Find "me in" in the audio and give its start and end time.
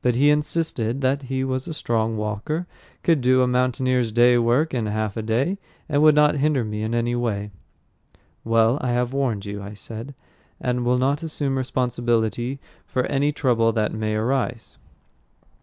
6.64-6.94